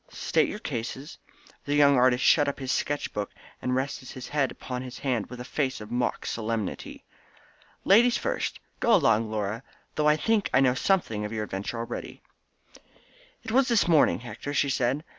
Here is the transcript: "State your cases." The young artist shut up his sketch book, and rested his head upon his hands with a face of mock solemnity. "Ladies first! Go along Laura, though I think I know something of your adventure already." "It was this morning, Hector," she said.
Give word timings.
"State 0.09 0.49
your 0.49 0.57
cases." 0.57 1.19
The 1.65 1.75
young 1.75 1.95
artist 1.95 2.23
shut 2.23 2.47
up 2.47 2.57
his 2.57 2.71
sketch 2.71 3.13
book, 3.13 3.29
and 3.61 3.75
rested 3.75 4.09
his 4.09 4.29
head 4.29 4.49
upon 4.51 4.81
his 4.81 4.97
hands 4.97 5.29
with 5.29 5.39
a 5.39 5.45
face 5.45 5.79
of 5.79 5.91
mock 5.91 6.25
solemnity. 6.25 7.05
"Ladies 7.85 8.17
first! 8.17 8.59
Go 8.79 8.95
along 8.95 9.29
Laura, 9.29 9.61
though 9.93 10.07
I 10.07 10.17
think 10.17 10.49
I 10.55 10.59
know 10.59 10.73
something 10.73 11.23
of 11.23 11.31
your 11.31 11.43
adventure 11.43 11.77
already." 11.77 12.23
"It 13.43 13.51
was 13.51 13.67
this 13.67 13.87
morning, 13.87 14.21
Hector," 14.21 14.55
she 14.55 14.71
said. 14.71 15.03